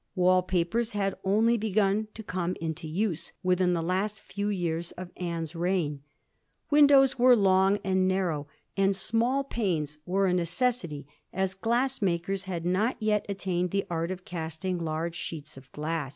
Wall 0.15 0.41
papers 0.41 0.93
had 0.93 1.13
only 1.23 1.57
begun 1.59 2.07
to 2.15 2.23
come 2.23 2.55
into 2.59 2.87
use 2.87 3.33
within 3.43 3.73
the 3.73 3.83
last 3.83 4.19
few 4.19 4.49
years 4.49 4.91
of 4.93 5.11
Anne's 5.15 5.55
reign; 5.55 6.01
windows 6.71 7.19
were 7.19 7.35
long 7.35 7.77
and 7.83 8.07
narrow, 8.07 8.47
and 8.75 8.95
small 8.95 9.43
panes 9.43 9.99
were 10.07 10.25
a 10.25 10.33
necessity, 10.33 11.05
as 11.31 11.53
glass 11.53 12.01
makers 12.01 12.45
had 12.45 12.65
not 12.65 12.95
yet 12.99 13.27
attained 13.29 13.69
the 13.69 13.85
art 13.91 14.09
of 14.09 14.25
casting 14.25 14.79
large 14.79 15.13
sheets 15.13 15.55
of 15.55 15.71
glass. 15.71 16.09